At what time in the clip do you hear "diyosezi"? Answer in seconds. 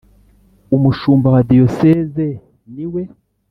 1.49-2.29